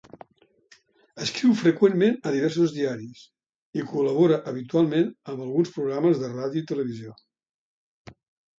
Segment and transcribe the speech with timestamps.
[1.25, 3.21] Escriu freqüentment a diversos diaris,
[3.81, 7.15] i col·labora habitualment amb alguns programes de ràdio i televisió.